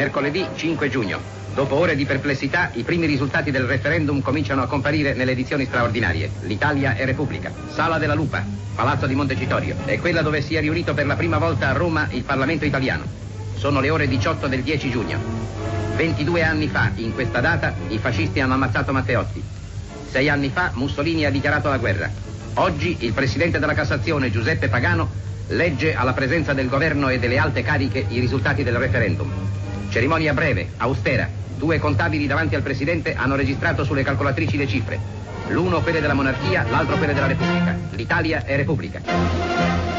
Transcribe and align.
Mercoledì 0.00 0.46
5 0.54 0.88
giugno. 0.88 1.20
Dopo 1.52 1.74
ore 1.74 1.94
di 1.94 2.06
perplessità, 2.06 2.70
i 2.72 2.84
primi 2.84 3.04
risultati 3.04 3.50
del 3.50 3.64
referendum 3.64 4.22
cominciano 4.22 4.62
a 4.62 4.66
comparire 4.66 5.12
nelle 5.12 5.32
edizioni 5.32 5.66
straordinarie. 5.66 6.30
L'Italia 6.44 6.94
è 6.94 7.04
Repubblica. 7.04 7.52
Sala 7.68 7.98
della 7.98 8.14
Lupa, 8.14 8.42
Palazzo 8.74 9.06
di 9.06 9.14
Montecitorio. 9.14 9.76
È 9.84 9.98
quella 9.98 10.22
dove 10.22 10.40
si 10.40 10.54
è 10.54 10.60
riunito 10.60 10.94
per 10.94 11.04
la 11.04 11.16
prima 11.16 11.36
volta 11.36 11.68
a 11.68 11.72
Roma 11.72 12.08
il 12.12 12.22
Parlamento 12.22 12.64
italiano. 12.64 13.04
Sono 13.56 13.80
le 13.80 13.90
ore 13.90 14.08
18 14.08 14.46
del 14.46 14.62
10 14.62 14.90
giugno. 14.90 15.18
22 15.96 16.42
anni 16.44 16.68
fa, 16.68 16.92
in 16.94 17.12
questa 17.12 17.40
data, 17.40 17.74
i 17.88 17.98
fascisti 17.98 18.40
hanno 18.40 18.54
ammazzato 18.54 18.92
Matteotti. 18.92 19.59
Sei 20.10 20.28
anni 20.28 20.50
fa 20.50 20.72
Mussolini 20.74 21.24
ha 21.24 21.30
dichiarato 21.30 21.68
la 21.68 21.78
guerra. 21.78 22.10
Oggi 22.54 22.96
il 23.02 23.12
Presidente 23.12 23.60
della 23.60 23.74
Cassazione, 23.74 24.32
Giuseppe 24.32 24.68
Pagano, 24.68 25.08
legge 25.46 25.94
alla 25.94 26.12
presenza 26.12 26.52
del 26.52 26.68
governo 26.68 27.08
e 27.10 27.20
delle 27.20 27.38
alte 27.38 27.62
cariche 27.62 28.06
i 28.08 28.18
risultati 28.18 28.64
del 28.64 28.76
referendum. 28.76 29.30
Cerimonia 29.88 30.34
breve, 30.34 30.70
austera. 30.78 31.30
Due 31.54 31.78
contabili 31.78 32.26
davanti 32.26 32.56
al 32.56 32.62
Presidente 32.62 33.14
hanno 33.14 33.36
registrato 33.36 33.84
sulle 33.84 34.02
calcolatrici 34.02 34.56
le 34.56 34.66
cifre. 34.66 34.98
L'uno 35.50 35.80
quelle 35.80 36.00
della 36.00 36.14
monarchia, 36.14 36.66
l'altro 36.68 36.96
quelle 36.96 37.14
della 37.14 37.28
Repubblica. 37.28 37.76
L'Italia 37.92 38.44
è 38.44 38.56
Repubblica. 38.56 39.89